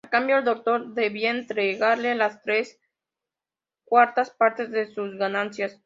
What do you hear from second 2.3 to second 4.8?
tres cuartas partes